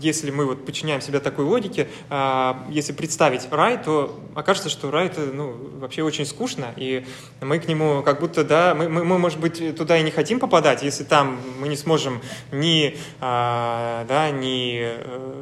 если 0.00 0.30
мы 0.30 0.44
вот 0.44 0.66
подчиняем 0.66 1.00
себя 1.00 1.20
такой 1.20 1.44
логике, 1.44 1.88
если 2.68 2.92
представить 2.92 3.48
рай, 3.50 3.82
то 3.82 4.20
окажется, 4.34 4.68
что 4.68 4.90
рай 4.90 5.06
это, 5.06 5.22
ну, 5.32 5.56
вообще 5.78 6.02
очень 6.02 6.26
скучно, 6.26 6.72
и 6.76 7.04
мы 7.40 7.58
к 7.58 7.68
нему 7.68 8.02
как 8.02 8.20
будто, 8.20 8.44
да, 8.44 8.74
мы, 8.74 8.88
мы, 8.88 9.04
мы 9.04 9.18
может 9.18 9.40
быть, 9.40 9.76
туда 9.76 9.98
и 9.98 10.02
не 10.02 10.10
хотим 10.10 10.40
попадать, 10.40 10.82
если 10.82 11.04
там 11.04 11.38
мы 11.58 11.68
не 11.68 11.76
сможем 11.76 12.20
ни, 12.52 12.96
а, 13.20 14.04
да, 14.08 14.30
ни 14.30 14.80
э, 14.82 15.37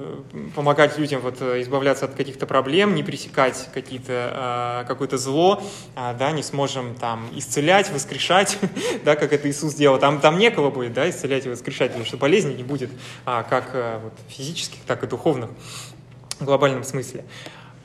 помогать 0.54 0.98
людям 0.98 1.20
вот 1.20 1.40
избавляться 1.40 2.04
от 2.06 2.14
каких-то 2.14 2.46
проблем, 2.46 2.94
не 2.94 3.02
пресекать 3.02 3.68
какие-то, 3.72 4.32
а, 4.34 4.84
какое-то 4.84 5.18
зло, 5.18 5.62
а, 5.94 6.14
да, 6.14 6.32
не 6.32 6.42
сможем 6.42 6.94
там 6.94 7.28
исцелять, 7.34 7.90
воскрешать, 7.90 8.58
да, 9.04 9.16
как 9.16 9.32
это 9.32 9.48
Иисус 9.50 9.74
делал, 9.74 9.98
там, 9.98 10.20
там 10.20 10.38
некого 10.38 10.70
будет, 10.70 10.92
да, 10.92 11.08
исцелять 11.08 11.46
и 11.46 11.48
воскрешать, 11.48 11.88
потому 11.88 12.04
что 12.06 12.16
болезней 12.16 12.54
не 12.54 12.64
будет, 12.64 12.90
а, 13.24 13.42
как 13.42 13.70
а, 13.74 14.00
вот, 14.00 14.12
физических, 14.28 14.80
так 14.86 15.02
и 15.02 15.06
духовных 15.06 15.50
в 16.38 16.44
глобальном 16.44 16.84
смысле. 16.84 17.24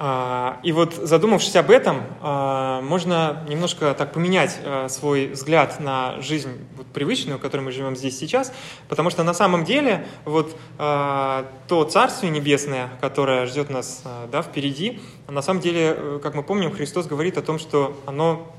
А, 0.04 0.60
и 0.64 0.72
вот 0.72 0.96
задумавшись 0.96 1.56
об 1.56 1.70
этом, 1.70 2.02
а, 2.22 2.82
можно 2.82 3.46
немножко 3.48 3.94
так 3.94 4.14
поменять 4.14 4.60
а, 4.66 4.90
свой 4.90 5.28
взгляд 5.28 5.80
на 5.80 6.20
жизнь 6.22 6.50
привычную, 6.92 7.38
в 7.38 7.42
которой 7.42 7.62
мы 7.62 7.72
живем 7.72 7.96
здесь 7.96 8.18
сейчас, 8.18 8.52
потому 8.90 9.12
что 9.12 9.22
на 9.22 9.36
самом 9.36 9.64
деле 9.64 10.08
вот 10.26 10.58
то 10.78 11.84
Царствие 11.90 12.32
Небесное, 12.32 12.90
которое 13.00 13.46
ждет 13.46 13.70
нас 13.70 14.04
да, 14.32 14.42
впереди, 14.42 15.00
на 15.28 15.42
самом 15.42 15.62
деле, 15.62 15.96
э, 15.96 16.20
как 16.22 16.34
мы 16.34 16.44
помним, 16.44 16.72
Христос 16.72 17.06
говорит 17.06 17.38
о 17.38 17.42
том, 17.42 17.60
что 17.60 17.96
оно, 18.06 18.52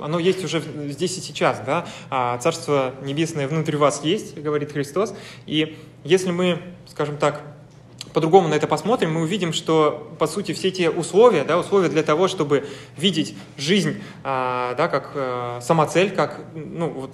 оно 0.00 0.18
есть 0.18 0.44
уже 0.44 0.62
здесь 0.90 1.18
и 1.18 1.20
сейчас, 1.20 1.60
да, 1.66 2.38
Царство 2.38 2.94
Небесное 3.02 3.48
внутри 3.48 3.76
вас 3.76 4.04
есть, 4.04 4.38
говорит 4.38 4.72
Христос, 4.72 5.14
и 5.46 5.76
если 6.04 6.30
мы, 6.30 6.62
скажем 6.86 7.16
так, 7.16 7.42
по-другому 8.14 8.46
на 8.46 8.54
это 8.54 8.68
посмотрим, 8.68 9.12
мы 9.12 9.22
увидим, 9.22 9.52
что, 9.52 10.14
по 10.20 10.28
сути, 10.28 10.52
все 10.52 10.70
те 10.70 10.88
условия, 10.88 11.42
да, 11.42 11.58
условия 11.58 11.88
для 11.88 12.04
того, 12.04 12.28
чтобы 12.28 12.66
видеть 12.96 13.36
жизнь 13.58 14.00
а, 14.22 14.74
да, 14.76 14.86
как 14.86 15.10
а, 15.16 15.60
самоцель, 15.60 16.10
как 16.12 16.40
ну, 16.54 16.88
вот, 16.90 17.10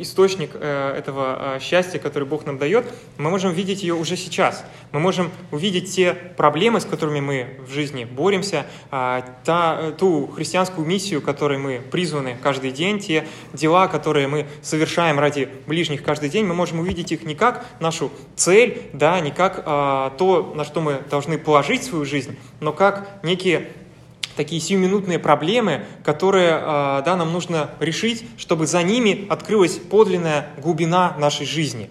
источник 0.00 0.50
а, 0.54 0.94
этого 0.94 1.54
а, 1.54 1.60
счастья, 1.60 1.98
который 1.98 2.28
Бог 2.28 2.44
нам 2.44 2.58
дает, 2.58 2.84
мы 3.16 3.30
можем 3.30 3.52
видеть 3.52 3.82
ее 3.82 3.94
уже 3.94 4.16
сейчас. 4.18 4.64
Мы 4.92 5.00
можем 5.00 5.30
увидеть 5.50 5.94
те 5.94 6.12
проблемы, 6.12 6.80
с 6.80 6.84
которыми 6.84 7.20
мы 7.20 7.60
в 7.66 7.72
жизни 7.72 8.04
боремся, 8.04 8.66
а, 8.90 9.24
та, 9.44 9.92
ту 9.92 10.26
христианскую 10.26 10.86
миссию, 10.86 11.22
которой 11.22 11.56
мы 11.56 11.80
призваны 11.90 12.36
каждый 12.42 12.70
день, 12.72 12.98
те 12.98 13.26
дела, 13.54 13.88
которые 13.88 14.28
мы 14.28 14.46
совершаем 14.60 15.18
ради 15.18 15.48
ближних 15.66 16.02
каждый 16.02 16.28
день, 16.28 16.44
мы 16.44 16.54
можем 16.54 16.80
увидеть 16.80 17.12
их 17.12 17.24
не 17.24 17.34
как 17.34 17.64
нашу 17.80 18.10
цель, 18.36 18.82
да, 18.92 19.18
не 19.20 19.30
как 19.30 19.62
а, 19.64 20.01
то, 20.10 20.52
на 20.54 20.64
что 20.64 20.80
мы 20.80 21.00
должны 21.10 21.38
положить 21.38 21.84
свою 21.84 22.04
жизнь, 22.04 22.36
но 22.60 22.72
как 22.72 23.08
некие 23.22 23.68
такие 24.36 24.60
сиюминутные 24.60 25.18
проблемы, 25.18 25.84
которые 26.04 26.52
а, 26.54 27.02
да, 27.02 27.16
нам 27.16 27.32
нужно 27.32 27.70
решить, 27.80 28.24
чтобы 28.38 28.66
за 28.66 28.82
ними 28.82 29.26
открылась 29.28 29.78
подлинная 29.78 30.50
глубина 30.58 31.14
нашей 31.18 31.46
жизни. 31.46 31.90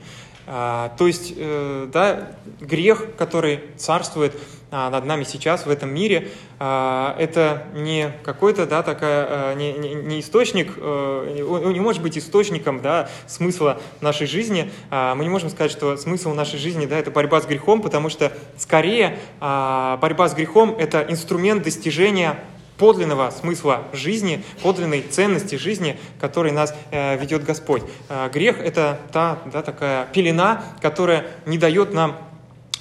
А, 0.54 0.90
то 0.98 1.08
есть, 1.08 1.34
э, 1.38 1.88
да, 1.94 2.34
грех, 2.60 3.16
который 3.18 3.62
царствует 3.78 4.36
а, 4.70 4.90
над 4.90 5.06
нами 5.06 5.24
сейчас 5.24 5.66
в 5.66 5.70
этом 5.70 5.94
мире, 5.94 6.28
а, 6.60 7.16
это 7.18 7.68
не 7.74 8.12
какой-то, 8.24 8.66
да, 8.66 8.84
такая, 8.84 9.56
не, 9.56 9.72
не, 9.72 9.94
не 9.94 10.20
источник, 10.20 10.74
э, 10.76 11.44
он 11.50 11.72
не 11.72 11.80
может 11.80 12.02
быть 12.02 12.18
источником, 12.18 12.82
да, 12.82 13.10
смысла 13.28 13.80
нашей 14.02 14.28
жизни. 14.28 14.70
Мы 14.90 15.24
не 15.24 15.30
можем 15.30 15.50
сказать, 15.50 15.72
что 15.72 15.96
смысл 15.96 16.34
нашей 16.34 16.60
жизни, 16.60 16.86
да, 16.86 17.00
это 17.00 17.12
борьба 17.12 17.40
с 17.40 17.46
грехом, 17.46 17.82
потому 17.82 18.10
что 18.10 18.34
скорее 18.58 19.18
борьба 19.40 20.28
с 20.28 20.34
грехом– 20.34 20.76
это 20.78 21.06
инструмент 21.08 21.64
достижения 21.64 22.44
подлинного 22.78 23.30
смысла 23.30 23.84
жизни, 23.94 24.44
подлинной 24.62 25.02
ценности 25.02 25.56
жизни, 25.56 26.00
которой 26.20 26.52
нас 26.52 26.74
э, 26.92 27.18
ведет 27.18 27.44
Господь. 27.44 27.84
Э, 28.10 28.30
грех– 28.30 28.60
это 28.64 29.00
та 29.12 29.40
да, 29.52 29.62
такая 29.62 30.08
пелена, 30.08 30.64
которая 30.82 31.28
не 31.46 31.58
дает 31.58 31.94
нам 31.94 32.18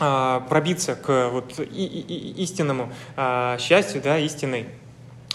э, 0.01 0.41
пробиться 0.49 0.95
к 0.95 1.29
вот, 1.31 1.59
и, 1.59 1.85
и, 1.85 2.43
истинному 2.43 2.93
э, 3.17 3.57
счастью, 3.59 4.01
да, 4.03 4.19
истинной 4.19 4.67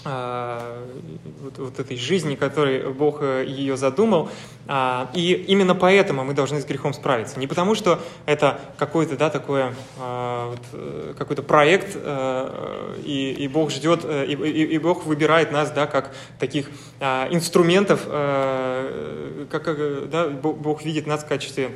вот, 0.04 1.58
вот 1.58 1.78
этой 1.78 1.96
жизни, 1.96 2.36
которой 2.36 2.92
Бог 2.92 3.22
э, 3.22 3.44
ее 3.46 3.76
задумал. 3.76 4.30
А, 4.68 5.10
и 5.14 5.32
именно 5.32 5.74
поэтому 5.74 6.24
мы 6.24 6.34
должны 6.34 6.60
с 6.60 6.64
грехом 6.64 6.92
справиться. 6.92 7.38
Не 7.38 7.46
потому, 7.46 7.74
что 7.74 8.00
это 8.24 8.60
какой-то, 8.78 9.16
да, 9.16 9.30
такой 9.30 9.72
а, 9.98 10.50
вот, 10.50 10.60
э, 10.72 11.14
какой-то 11.18 11.42
проект, 11.42 11.92
э, 11.94 12.94
и, 13.04 13.32
и 13.32 13.48
Бог 13.48 13.70
ждет, 13.70 14.04
и, 14.04 14.32
и, 14.32 14.64
и 14.74 14.78
Бог 14.78 15.06
выбирает 15.06 15.50
нас, 15.50 15.70
да, 15.70 15.86
как 15.86 16.14
таких 16.38 16.70
инструментов, 17.00 18.04
как, 18.04 20.10
да, 20.10 20.28
Бог 20.28 20.84
видит 20.84 21.06
нас 21.06 21.24
в 21.24 21.26
качестве 21.26 21.70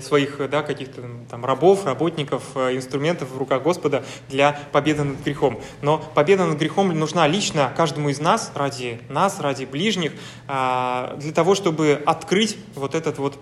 своих 0.00 0.38
да, 0.50 0.62
каких-то 0.62 1.02
там 1.30 1.44
рабов, 1.44 1.86
работников, 1.86 2.42
э, 2.54 2.76
инструментов 2.76 3.30
в 3.30 3.38
руках 3.38 3.62
Господа 3.62 4.04
для 4.28 4.58
победы 4.70 5.04
над 5.04 5.20
грехом. 5.22 5.60
Но 5.80 5.98
победа 5.98 6.46
над 6.46 6.58
грехом 6.58 6.88
нужна 6.98 7.26
лично 7.26 7.72
каждому 7.76 8.10
из 8.10 8.20
нас, 8.20 8.52
ради 8.54 9.00
нас, 9.08 9.40
ради 9.40 9.64
ближних, 9.64 10.12
а, 10.46 11.16
для 11.18 11.32
того, 11.32 11.54
чтобы 11.54 12.02
открыть 12.04 12.56
вот 12.74 12.94
этот 12.94 13.18
вот 13.18 13.38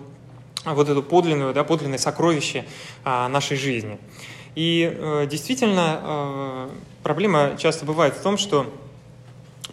вот 0.63 0.89
это 0.89 1.01
подлинное, 1.01 1.53
да, 1.53 1.63
подлинное 1.63 1.97
сокровище 1.97 2.65
а, 3.03 3.27
нашей 3.27 3.57
жизни. 3.57 3.97
И 4.53 4.95
э, 4.95 5.27
действительно, 5.27 6.69
проблема 7.03 7.55
часто 7.57 7.85
бывает 7.85 8.13
в 8.15 8.21
том, 8.21 8.37
что, 8.37 8.71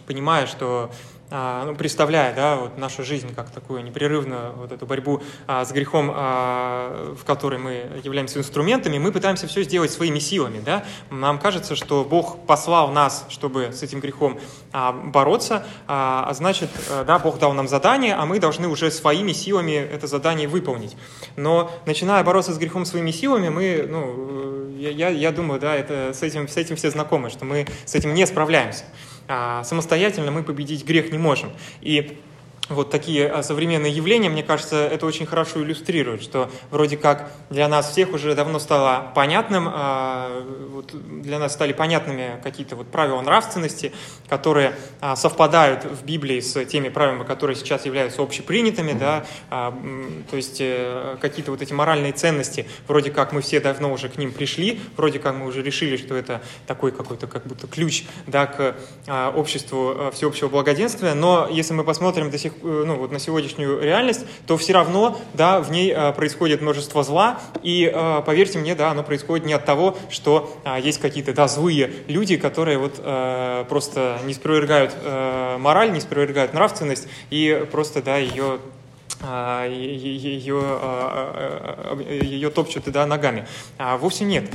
понимая, 0.07 0.47
что 0.47 0.89
ну, 1.31 1.75
представляя 1.75 2.33
да, 2.33 2.55
вот 2.55 2.77
нашу 2.77 3.03
жизнь 3.03 3.33
как 3.35 3.51
такую 3.51 3.83
непрерывную 3.83 4.53
вот 4.53 4.71
эту 4.71 4.85
борьбу 4.85 5.21
а, 5.47 5.63
с 5.63 5.71
грехом, 5.71 6.11
а, 6.13 7.15
в 7.15 7.23
которой 7.23 7.59
мы 7.59 8.01
являемся 8.03 8.39
инструментами, 8.39 8.97
мы 8.97 9.11
пытаемся 9.11 9.47
все 9.47 9.63
сделать 9.63 9.91
своими 9.91 10.19
силами. 10.19 10.59
Да? 10.59 10.83
Нам 11.09 11.39
кажется, 11.39 11.75
что 11.75 12.03
Бог 12.03 12.45
послал 12.45 12.91
нас, 12.91 13.25
чтобы 13.29 13.71
с 13.71 13.83
этим 13.83 13.99
грехом 13.99 14.39
а, 14.71 14.91
бороться, 14.91 15.65
а, 15.87 16.25
а 16.27 16.33
значит, 16.33 16.69
э, 16.89 17.03
да, 17.05 17.19
Бог 17.19 17.39
дал 17.39 17.53
нам 17.53 17.67
задание, 17.67 18.15
а 18.15 18.25
мы 18.25 18.39
должны 18.39 18.67
уже 18.67 18.91
своими 18.91 19.31
силами 19.31 19.73
это 19.73 20.07
задание 20.07 20.47
выполнить. 20.47 20.95
Но 21.35 21.71
начиная 21.85 22.23
бороться 22.23 22.53
с 22.53 22.57
грехом 22.57 22.85
своими 22.85 23.11
силами, 23.11 23.49
мы, 23.49 23.85
ну, 23.87 24.69
я, 24.77 24.89
я, 24.91 25.09
я 25.09 25.31
думаю, 25.31 25.59
да, 25.59 25.75
это, 25.75 26.11
с, 26.13 26.23
этим, 26.23 26.47
с 26.47 26.57
этим 26.57 26.75
все 26.75 26.89
знакомы, 26.89 27.29
что 27.29 27.45
мы 27.45 27.67
с 27.85 27.95
этим 27.95 28.13
не 28.13 28.25
справляемся. 28.25 28.85
А, 29.31 29.63
самостоятельно 29.63 30.31
мы 30.31 30.41
победить 30.41 30.83
грех 30.83 31.11
не 31.11 31.19
можем. 31.19 31.51
И 31.81 32.17
вот 32.69 32.91
такие 32.91 33.27
а, 33.27 33.43
современные 33.43 33.91
явления, 33.91 34.29
мне 34.29 34.43
кажется, 34.43 34.87
это 34.87 35.05
очень 35.05 35.25
хорошо 35.25 35.61
иллюстрирует, 35.61 36.21
что 36.21 36.49
вроде 36.69 36.97
как 36.97 37.31
для 37.49 37.67
нас 37.67 37.91
всех 37.91 38.13
уже 38.13 38.35
давно 38.35 38.59
стало 38.59 39.11
понятным, 39.15 39.67
а, 39.67 40.45
вот 40.69 40.93
для 41.21 41.39
нас 41.39 41.53
стали 41.53 41.73
понятными 41.73 42.39
какие-то 42.43 42.75
вот 42.75 42.87
правила 42.87 43.21
нравственности, 43.21 43.91
которые 44.27 44.75
а, 45.01 45.15
совпадают 45.15 45.83
в 45.83 46.05
Библии 46.05 46.39
с 46.39 46.63
теми 46.65 46.89
правилами, 46.89 47.25
которые 47.25 47.55
сейчас 47.55 47.85
являются 47.85 48.21
общепринятыми, 48.21 48.93
да, 48.93 49.25
то 49.49 50.35
есть 50.35 50.57
э, 50.59 51.17
какие-то 51.21 51.51
вот 51.51 51.61
эти 51.61 51.73
моральные 51.73 52.11
ценности, 52.11 52.67
вроде 52.87 53.11
как 53.11 53.31
мы 53.31 53.41
все 53.41 53.59
давно 53.59 53.91
уже 53.91 54.09
к 54.09 54.17
ним 54.17 54.31
пришли, 54.31 54.79
вроде 54.95 55.19
как 55.19 55.35
мы 55.35 55.47
уже 55.47 55.61
решили, 55.63 55.97
что 55.97 56.15
это 56.15 56.41
такой 56.67 56.91
какой-то 56.91 57.27
как 57.27 57.47
будто 57.47 57.67
ключ 57.67 58.03
да, 58.27 58.45
к 58.45 58.75
обществу 59.35 60.11
всеобщего 60.13 60.49
благоденствия, 60.49 61.13
но 61.13 61.47
если 61.49 61.73
мы 61.73 61.83
посмотрим 61.83 62.29
до 62.29 62.37
сих 62.37 62.53
Э, 62.58 62.58
ну, 62.61 62.95
вот 62.95 63.11
на 63.11 63.19
сегодняшнюю 63.19 63.81
реальность, 63.81 64.25
то 64.47 64.57
все 64.57 64.73
равно, 64.73 65.19
да, 65.33 65.59
в 65.59 65.71
ней 65.71 65.91
э, 65.95 66.13
происходит 66.13 66.61
множество 66.61 67.03
зла, 67.03 67.39
и, 67.63 67.91
э, 67.93 68.21
поверьте 68.25 68.59
мне, 68.59 68.75
да, 68.75 68.91
оно 68.91 69.03
происходит 69.03 69.45
не 69.45 69.53
от 69.53 69.65
того, 69.65 69.97
что 70.09 70.57
есть 70.81 70.99
какие-то, 70.99 71.33
да, 71.33 71.47
злые 71.47 71.91
люди, 72.07 72.37
которые 72.37 72.77
вот 72.77 72.99
просто 73.69 74.19
не 74.25 74.33
спровергают 74.33 74.93
мораль, 75.59 75.91
не 75.91 75.99
спровергают 75.99 76.53
нравственность 76.53 77.07
и 77.29 77.65
просто, 77.71 78.01
да, 78.01 78.17
ее 78.17 78.59
ее, 79.21 80.61
а, 80.63 81.91
а, 81.91 82.01
ее 82.01 82.49
топчут 82.49 82.85
да, 82.85 83.05
ногами. 83.05 83.45
А 83.77 83.97
вовсе 83.97 84.23
нет. 84.23 84.49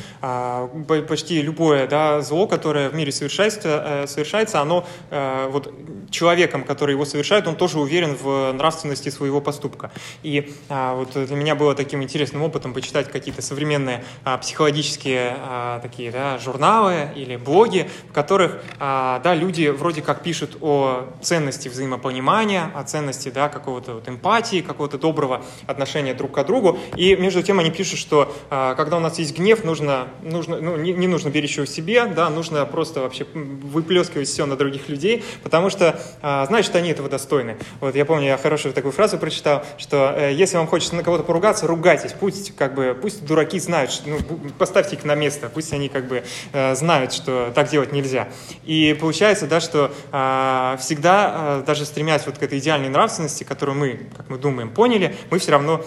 Почти 1.09 1.43
любое 1.43 1.87
да, 1.87 2.23
зло, 2.23 2.47
которое 2.47 2.89
в 2.89 2.95
мире 2.95 3.13
совершается, 3.13 3.85
э, 3.87 4.07
совершается, 4.07 4.61
оно 4.61 4.87
э, 5.11 5.49
вот, 5.51 5.73
человеком, 6.11 6.65
который 6.65 6.93
его 6.93 7.05
совершает, 7.05 7.47
он 7.47 7.57
тоже 7.57 7.79
уверен 7.79 8.17
в 8.17 8.53
нравственности 8.53 9.11
своего 9.11 9.41
поступка. 9.41 9.91
И 10.23 10.53
вот 10.69 11.13
для 11.13 11.37
меня 11.37 11.55
было 11.55 11.75
таким 11.75 12.03
интересным 12.03 12.43
опытом 12.43 12.73
почитать 12.73 13.11
какие-то 13.11 13.43
современные 13.43 14.05
психологические 14.41 15.37
такие 15.83 16.11
да, 16.11 16.39
журналы 16.39 17.09
или 17.17 17.37
блоги, 17.37 17.91
в 18.09 18.13
которых 18.13 18.63
да, 18.79 19.35
люди 19.35 19.69
вроде 19.69 20.03
как 20.03 20.23
пишут 20.23 20.57
о 20.61 21.09
ценности 21.21 21.69
взаимопонимания, 21.69 22.71
о 22.75 22.85
ценности 22.85 23.31
да, 23.31 23.49
какого-то 23.49 23.95
вот 23.95 24.09
эмпатии, 24.09 24.54
эмпатии, 24.55 24.61
какого-то 24.61 24.99
доброго 24.99 25.43
отношения 25.67 26.15
друг 26.15 26.33
к 26.33 26.45
другу. 26.45 26.79
И 26.97 27.17
между 27.17 27.43
тем 27.43 27.59
они 27.59 27.71
пишут, 27.71 27.99
что 27.99 28.35
а, 28.51 28.75
когда 28.75 28.97
у 28.97 29.01
нас 29.01 29.19
есть 29.19 29.37
гнев, 29.37 29.65
нужно, 29.65 30.09
нужно, 30.23 30.59
ну, 30.61 30.77
не, 30.77 30.93
не 30.93 31.07
нужно 31.07 31.31
беречь 31.31 31.57
его 31.57 31.67
в 31.67 31.69
себе, 31.69 32.07
да, 32.07 32.31
нужно 32.31 32.65
просто 32.67 33.01
вообще 33.01 33.27
выплескивать 33.35 34.29
все 34.29 34.47
на 34.47 34.57
других 34.57 34.89
людей, 34.89 35.25
потому 35.43 35.71
что 35.71 36.01
а, 36.23 36.47
значит, 36.47 36.75
они 36.77 36.91
этого 36.91 37.09
достойны. 37.09 37.57
Вот 37.81 37.95
я 37.95 38.05
помню, 38.05 38.27
я 38.27 38.37
хорошую 38.37 38.75
такую 38.75 38.93
фразу 38.93 39.19
прочитал, 39.19 39.65
что 39.79 40.15
э, 40.17 40.33
если 40.33 40.57
вам 40.57 40.67
хочется 40.67 40.97
на 40.97 41.03
кого-то 41.03 41.25
поругаться, 41.25 41.67
ругайтесь, 41.67 42.13
пусть 42.19 42.55
как 42.57 42.75
бы, 42.75 42.97
пусть 43.01 43.25
дураки 43.25 43.59
знают, 43.59 43.91
что, 43.91 44.09
ну, 44.09 44.19
поставьте 44.59 44.97
их 44.97 45.05
на 45.05 45.15
место, 45.15 45.51
пусть 45.53 45.73
они 45.73 45.89
как 45.89 46.07
бы 46.07 46.25
э, 46.53 46.75
знают, 46.75 47.13
что 47.13 47.53
так 47.55 47.69
делать 47.69 47.93
нельзя. 47.93 48.29
И 48.65 48.97
получается, 49.01 49.47
да, 49.47 49.61
что 49.61 49.93
а, 50.13 50.77
всегда, 50.81 51.63
даже 51.67 51.85
стремясь 51.85 52.27
вот 52.27 52.39
к 52.39 52.43
этой 52.43 52.59
идеальной 52.59 52.89
нравственности, 52.89 53.45
которую 53.45 53.79
мы, 53.79 54.01
как 54.17 54.29
мы 54.29 54.39
думаем, 54.45 54.71
поняли, 54.71 55.17
мы 55.31 55.39
все 55.39 55.53
равно 55.53 55.85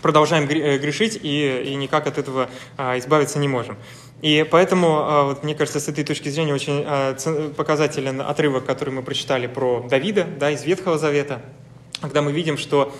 продолжаем 0.00 0.48
э, 0.48 0.78
грешить 0.78 1.20
и, 1.22 1.62
и 1.66 1.74
никак 1.74 2.06
от 2.06 2.16
этого 2.18 2.48
а, 2.78 2.98
избавиться 2.98 3.38
не 3.38 3.48
можем. 3.48 3.76
И 4.22 4.46
поэтому, 4.50 4.88
а, 4.88 5.24
вот, 5.24 5.44
мне 5.44 5.54
кажется, 5.54 5.78
с 5.78 5.88
этой 5.88 6.04
точки 6.04 6.30
зрения 6.30 6.54
очень 6.54 6.84
а, 6.86 7.14
показателен 7.54 8.22
отрывок, 8.22 8.64
который 8.64 8.94
мы 8.94 9.02
прочитали 9.02 9.46
про 9.46 9.86
Давида 9.90 10.26
да, 10.40 10.50
из 10.50 10.64
Ветхого 10.64 10.96
Завета, 10.96 11.42
когда 12.00 12.22
мы 12.22 12.32
видим, 12.32 12.56
что 12.56 12.94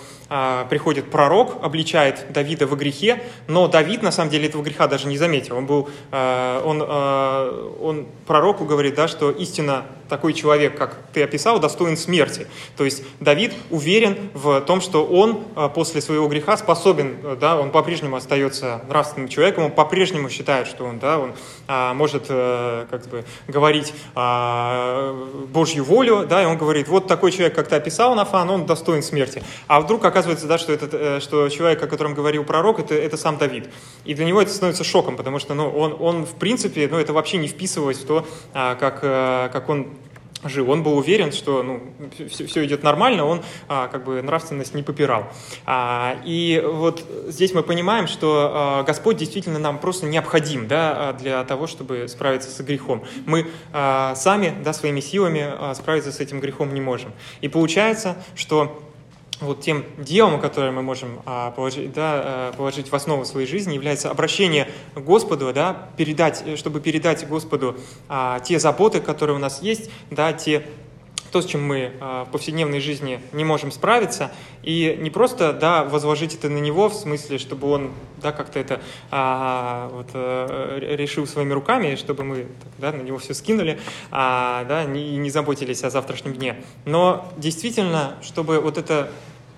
приходит 0.69 1.11
пророк, 1.11 1.57
обличает 1.61 2.25
Давида 2.31 2.65
во 2.65 2.75
грехе, 2.75 3.21
но 3.47 3.67
Давид 3.67 4.01
на 4.01 4.11
самом 4.11 4.31
деле 4.31 4.47
этого 4.47 4.63
греха 4.63 4.87
даже 4.87 5.07
не 5.07 5.17
заметил. 5.17 5.57
Он 5.57 5.65
был, 5.65 5.89
а, 6.11 6.63
он, 6.63 6.83
а, 6.85 7.77
он 7.81 8.07
пророку 8.25 8.65
говорит, 8.65 8.95
да, 8.95 9.07
что 9.07 9.31
истинно 9.31 9.85
такой 10.09 10.33
человек, 10.33 10.77
как 10.77 10.97
ты 11.13 11.23
описал, 11.23 11.59
достоин 11.59 11.97
смерти. 11.97 12.45
То 12.77 12.83
есть 12.85 13.03
Давид 13.19 13.53
уверен 13.71 14.29
в 14.33 14.61
том, 14.61 14.79
что 14.79 15.05
он 15.05 15.43
после 15.73 16.01
своего 16.01 16.27
греха 16.27 16.55
способен, 16.57 17.17
да, 17.39 17.59
он 17.59 17.71
по-прежнему 17.71 18.17
остается 18.17 18.81
нравственным 18.87 19.27
человеком, 19.27 19.63
он 19.65 19.71
по-прежнему 19.71 20.29
считает, 20.29 20.67
что 20.67 20.83
он, 20.85 20.99
да, 20.99 21.17
он 21.19 21.33
может 21.95 22.27
как 22.27 23.07
бы 23.07 23.23
говорить 23.47 23.93
Божью 25.51 25.83
волю, 25.83 26.27
да, 26.29 26.43
и 26.43 26.45
он 26.45 26.57
говорит, 26.57 26.89
вот 26.89 27.07
такой 27.07 27.31
человек, 27.31 27.55
как 27.55 27.69
ты 27.69 27.75
описал, 27.75 28.13
Нафан, 28.13 28.49
он 28.51 28.65
достоин 28.67 29.01
смерти. 29.01 29.41
А 29.67 29.79
вдруг 29.81 30.01
оказывается, 30.13 30.47
да, 30.47 30.57
что, 30.57 30.71
этот, 30.71 30.93
э, 30.93 31.19
что 31.19 31.49
человек, 31.49 31.81
о 31.81 31.87
котором 31.87 32.13
говорил 32.13 32.43
пророк, 32.43 32.79
это, 32.79 32.93
это 32.93 33.17
сам 33.17 33.37
Давид. 33.37 33.69
И 34.05 34.13
для 34.13 34.25
него 34.25 34.41
это 34.41 34.51
становится 34.51 34.83
шоком, 34.83 35.17
потому 35.17 35.39
что 35.39 35.55
ну, 35.55 35.67
он, 35.69 35.95
он 35.99 36.25
в 36.25 36.35
принципе, 36.35 36.87
ну, 36.89 36.99
это 36.99 37.13
вообще 37.13 37.37
не 37.37 37.47
вписывалось 37.47 37.97
в 37.97 38.05
то, 38.05 38.27
а, 38.53 38.75
как, 38.75 38.99
э, 39.01 39.49
как 39.51 39.69
он 39.69 39.87
жил. 40.49 40.69
Он 40.69 40.83
был 40.83 40.97
уверен, 40.97 41.31
что 41.31 41.63
ну, 41.63 41.81
все, 42.29 42.45
все 42.45 42.65
идет 42.65 42.83
нормально, 42.83 43.25
он 43.25 43.41
а, 43.67 43.87
как 43.87 44.03
бы 44.03 44.21
нравственность 44.21 44.73
не 44.73 44.83
попирал. 44.83 45.25
А, 45.65 46.17
и 46.25 46.63
вот 46.65 47.03
здесь 47.27 47.53
мы 47.53 47.63
понимаем, 47.63 48.07
что 48.07 48.51
а, 48.53 48.83
Господь 48.83 49.17
действительно 49.17 49.59
нам 49.59 49.79
просто 49.79 50.05
необходим 50.05 50.67
да, 50.67 51.13
для 51.13 51.43
того, 51.43 51.67
чтобы 51.67 52.07
справиться 52.07 52.49
с 52.49 52.59
грехом. 52.61 53.03
Мы 53.25 53.47
а, 53.71 54.15
сами 54.15 54.53
да, 54.63 54.73
своими 54.73 54.99
силами 54.99 55.45
а, 55.45 55.73
справиться 55.75 56.11
с 56.11 56.19
этим 56.19 56.39
грехом 56.39 56.73
не 56.73 56.81
можем. 56.81 57.13
И 57.41 57.47
получается, 57.47 58.17
что 58.35 58.83
вот 59.41 59.61
тем 59.61 59.83
делом, 59.97 60.39
которое 60.39 60.71
мы 60.71 60.81
можем 60.81 61.21
а, 61.25 61.51
положить, 61.51 61.93
да, 61.93 62.21
а, 62.23 62.53
положить 62.53 62.91
в 62.91 62.95
основу 62.95 63.25
своей 63.25 63.47
жизни, 63.47 63.73
является 63.73 64.09
обращение 64.09 64.69
к 64.93 64.99
Господу, 64.99 65.51
да, 65.53 65.89
передать, 65.97 66.43
чтобы 66.57 66.79
передать 66.79 67.27
Господу 67.27 67.77
а, 68.09 68.39
те 68.39 68.59
заботы, 68.59 69.01
которые 69.01 69.35
у 69.35 69.39
нас 69.39 69.61
есть, 69.61 69.89
да, 70.11 70.33
те 70.33 70.65
то, 71.33 71.41
с 71.41 71.45
чем 71.45 71.65
мы 71.65 71.93
в 71.99 72.27
повседневной 72.31 72.79
жизни 72.79 73.19
не 73.31 73.43
можем 73.43 73.71
справиться, 73.71 74.31
и 74.61 74.97
не 75.01 75.09
просто 75.09 75.51
да, 75.51 75.83
возложить 75.83 76.35
это 76.35 76.47
на 76.47 76.59
него, 76.59 76.89
в 76.89 76.93
смысле, 76.93 77.39
чтобы 77.39 77.69
он 77.69 77.91
да, 78.21 78.31
как-то 78.31 78.59
это 78.59 78.81
а, 79.11 79.89
вот, 79.91 80.07
а, 80.13 80.79
решил 80.95 81.27
своими 81.27 81.51
руками, 81.51 81.95
чтобы 81.95 82.23
мы 82.23 82.47
да, 82.77 82.91
на 82.91 83.01
него 83.01 83.17
все 83.17 83.33
скинули 83.33 83.79
а, 84.11 84.63
да, 84.65 84.85
не, 84.85 85.17
не 85.17 85.29
заботились 85.29 85.83
о 85.83 85.89
завтрашнем 85.89 86.33
дне. 86.33 86.63
Но 86.85 87.31
действительно, 87.37 88.15
чтобы 88.21 88.59
вот 88.59 88.77
это 88.77 89.11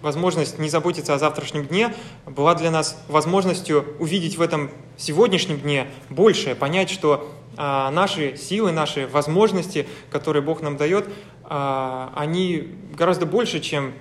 возможность 0.06 0.60
не 0.60 0.70
заботиться 0.70 1.16
о 1.16 1.18
завтрашнем 1.18 1.66
дне 1.66 1.94
была 2.28 2.54
для 2.54 2.70
нас 2.70 3.04
возможностью 3.08 3.96
увидеть 4.00 4.38
в 4.38 4.42
этом 4.42 4.70
сегодняшнем 4.98 5.60
дне 5.60 5.88
большее, 6.12 6.54
понять, 6.54 6.92
что 6.92 7.32
а, 7.58 7.90
наши 7.90 8.38
силы, 8.38 8.72
наши 8.72 9.08
возможности, 9.08 9.88
которые 10.12 10.44
Бог 10.44 10.62
нам 10.62 10.78
дает, 10.78 11.10
а, 11.44 12.14
они 12.16 12.76
гораздо 12.96 13.26
больше, 13.26 13.60
чем 13.60 13.94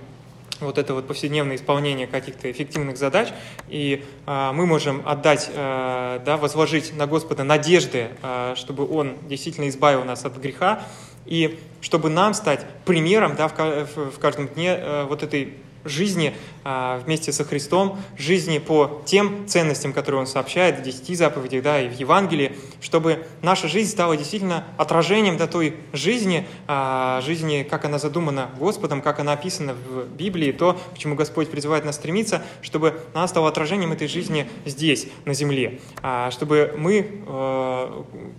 вот 0.59 0.77
это 0.77 0.93
вот 0.93 1.07
повседневное 1.07 1.55
исполнение 1.55 2.05
каких-то 2.05 2.51
эффективных 2.51 2.97
задач, 2.97 3.29
и 3.67 4.05
а, 4.27 4.53
мы 4.53 4.67
можем 4.67 5.01
отдать, 5.07 5.49
а, 5.55 6.19
да, 6.19 6.37
возложить 6.37 6.95
на 6.95 7.07
Господа 7.07 7.43
надежды, 7.43 8.09
а, 8.21 8.53
чтобы 8.55 8.87
Он 8.87 9.15
действительно 9.27 9.67
избавил 9.69 10.05
нас 10.05 10.23
от 10.23 10.37
греха, 10.37 10.83
и 11.25 11.59
чтобы 11.81 12.11
нам 12.11 12.35
стать 12.35 12.63
примером 12.85 13.35
да, 13.35 13.47
в, 13.47 14.11
в 14.11 14.19
каждом 14.19 14.47
дне 14.49 14.75
а, 14.77 15.07
вот 15.07 15.23
этой 15.23 15.55
жизни 15.85 16.35
а, 16.63 16.99
вместе 16.99 17.31
со 17.31 17.43
Христом, 17.43 17.99
жизни 18.17 18.57
по 18.57 19.01
тем 19.05 19.47
ценностям, 19.47 19.93
которые 19.93 20.21
Он 20.21 20.27
сообщает 20.27 20.79
в 20.79 20.81
десяти 20.81 21.15
заповедях 21.15 21.63
да, 21.63 21.81
и 21.81 21.87
в 21.87 21.93
Евангелии, 21.93 22.55
чтобы 22.81 23.25
наша 23.41 23.67
жизнь 23.67 23.91
стала 23.91 24.17
действительно 24.17 24.65
отражением 24.77 25.37
да, 25.37 25.47
той 25.47 25.75
жизни, 25.93 26.47
а, 26.67 27.21
жизни, 27.21 27.65
как 27.69 27.85
она 27.85 27.99
задумана 27.99 28.49
Господом, 28.57 29.01
как 29.01 29.19
она 29.19 29.33
описана 29.33 29.73
в 29.73 30.05
Библии, 30.07 30.51
то, 30.51 30.79
к 30.93 30.97
чему 30.97 31.15
Господь 31.15 31.49
призывает 31.49 31.85
нас 31.85 31.95
стремиться, 31.95 32.41
чтобы 32.61 32.99
она 33.13 33.27
стала 33.27 33.49
отражением 33.49 33.91
этой 33.91 34.07
жизни 34.07 34.47
здесь, 34.65 35.07
на 35.25 35.33
земле, 35.33 35.79
а, 36.01 36.31
чтобы 36.31 36.73
мы 36.77 37.05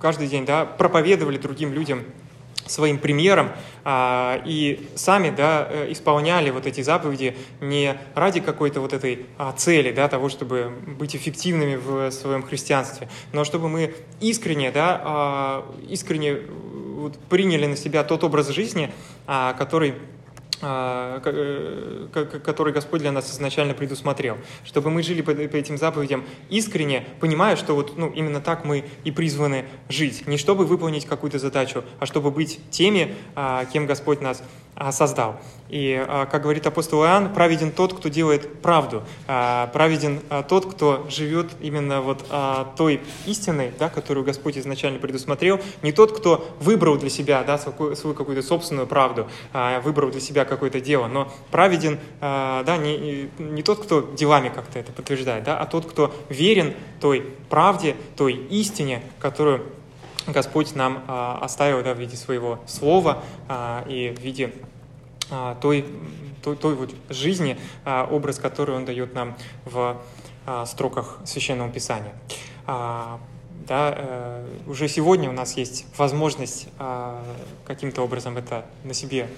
каждый 0.00 0.28
день 0.28 0.44
да, 0.44 0.64
проповедовали 0.64 1.38
другим 1.38 1.72
людям 1.72 2.04
своим 2.66 2.98
примером 2.98 3.50
а, 3.84 4.42
и 4.44 4.88
сами 4.94 5.30
да, 5.30 5.66
э, 5.70 5.92
исполняли 5.92 6.50
вот 6.50 6.66
эти 6.66 6.80
заповеди 6.80 7.36
не 7.60 7.96
ради 8.14 8.40
какой-то 8.40 8.80
вот 8.80 8.92
этой 8.92 9.26
а, 9.38 9.52
цели, 9.52 9.92
да, 9.92 10.08
того, 10.08 10.28
чтобы 10.28 10.72
быть 10.86 11.14
эффективными 11.14 11.76
в 11.76 12.10
своем 12.10 12.42
христианстве, 12.42 13.08
но 13.32 13.44
чтобы 13.44 13.68
мы 13.68 13.94
искренне, 14.20 14.70
да, 14.70 15.00
а, 15.04 15.74
искренне 15.88 16.38
вот, 16.96 17.18
приняли 17.28 17.66
на 17.66 17.76
себя 17.76 18.04
тот 18.04 18.24
образ 18.24 18.48
жизни, 18.48 18.92
который 19.26 19.90
э, 19.90 19.94
который 20.60 22.72
Господь 22.72 23.00
для 23.00 23.12
нас 23.12 23.30
изначально 23.30 23.74
предусмотрел, 23.74 24.38
чтобы 24.64 24.90
мы 24.90 25.02
жили 25.02 25.22
по 25.22 25.30
этим 25.30 25.76
заповедям 25.76 26.24
искренне, 26.48 27.06
понимая, 27.20 27.56
что 27.56 27.74
вот 27.74 27.96
ну, 27.96 28.08
именно 28.08 28.40
так 28.40 28.64
мы 28.64 28.84
и 29.04 29.10
призваны 29.10 29.66
жить. 29.88 30.26
Не 30.26 30.38
чтобы 30.38 30.64
выполнить 30.64 31.06
какую-то 31.06 31.38
задачу, 31.38 31.84
а 31.98 32.06
чтобы 32.06 32.30
быть 32.30 32.60
теми, 32.70 33.14
а, 33.34 33.64
кем 33.66 33.86
Господь 33.86 34.20
нас 34.20 34.42
а, 34.78 34.92
создал. 34.92 35.40
И, 35.70 36.04
а, 36.06 36.26
как 36.26 36.42
говорит 36.42 36.66
апостол 36.66 37.02
Иоанн, 37.02 37.32
праведен 37.32 37.72
тот, 37.72 37.94
кто 37.94 38.10
делает 38.10 38.60
правду, 38.60 39.04
а, 39.26 39.68
праведен 39.68 40.20
тот, 40.48 40.70
кто 40.70 41.06
живет 41.08 41.50
именно 41.60 42.02
вот 42.02 42.26
той 42.76 43.00
истиной, 43.24 43.72
да, 43.78 43.88
которую 43.88 44.24
Господь 44.24 44.58
изначально 44.58 44.98
предусмотрел, 44.98 45.60
не 45.82 45.92
тот, 45.92 46.16
кто 46.16 46.46
выбрал 46.60 46.98
для 46.98 47.08
себя 47.08 47.42
да, 47.42 47.58
свою 47.58 48.14
какую-то 48.14 48.42
собственную 48.42 48.86
правду, 48.86 49.26
выбрал 49.82 50.10
для 50.10 50.20
себя 50.20 50.44
какое-то 50.46 50.80
дело, 50.80 51.06
но 51.06 51.32
праведен 51.50 51.98
да, 52.20 52.76
не, 52.76 53.28
не 53.38 53.62
тот, 53.62 53.82
кто 53.82 54.00
делами 54.00 54.48
как-то 54.48 54.78
это 54.78 54.92
подтверждает, 54.92 55.44
да, 55.44 55.58
а 55.58 55.66
тот, 55.66 55.86
кто 55.86 56.14
верен 56.28 56.74
той 57.00 57.24
правде, 57.48 57.96
той 58.16 58.34
истине, 58.34 59.02
которую 59.18 59.62
Господь 60.26 60.74
нам 60.74 61.04
а, 61.06 61.38
оставил 61.40 61.82
да, 61.82 61.94
в 61.94 61.98
виде 61.98 62.16
своего 62.16 62.58
слова 62.66 63.22
а, 63.48 63.84
и 63.88 64.10
в 64.10 64.20
виде 64.20 64.52
а, 65.30 65.56
той, 65.60 65.84
той, 66.42 66.56
той 66.56 66.74
вот 66.74 66.94
жизни, 67.08 67.58
а, 67.84 68.08
образ, 68.10 68.38
который 68.38 68.74
Он 68.74 68.84
дает 68.84 69.14
нам 69.14 69.36
в 69.64 69.96
а, 70.46 70.66
строках 70.66 71.18
Священного 71.24 71.70
Писания. 71.70 72.12
А, 72.66 73.20
да, 73.66 73.94
э, 73.96 74.46
уже 74.68 74.86
сегодня 74.86 75.28
у 75.28 75.32
нас 75.32 75.56
есть 75.56 75.86
возможность 75.96 76.68
а, 76.78 77.20
каким-то 77.64 78.02
образом 78.02 78.36
это 78.36 78.64
на 78.84 78.94
себе 78.94 79.28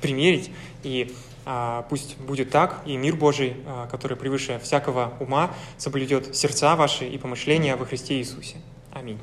примерить, 0.00 0.50
и 0.82 1.14
а, 1.46 1.86
пусть 1.88 2.16
будет 2.18 2.50
так, 2.50 2.82
и 2.86 2.96
мир 2.96 3.16
Божий, 3.16 3.56
а, 3.66 3.86
который 3.88 4.16
превыше 4.16 4.60
всякого 4.62 5.14
ума, 5.20 5.50
соблюдет 5.78 6.36
сердца 6.36 6.76
ваши 6.76 7.06
и 7.08 7.18
помышления 7.18 7.76
во 7.76 7.86
Христе 7.86 8.18
Иисусе. 8.18 8.56
Аминь. 8.92 9.18